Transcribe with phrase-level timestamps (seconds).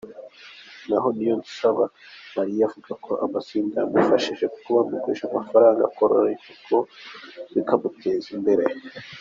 [0.87, 1.85] Naho Niyonsaba
[2.35, 6.77] Mariya, avuga ko amatsinda yamufashije kuko bamugurije amafaranga yorora inkoko
[7.53, 8.63] bikamuteza imbere.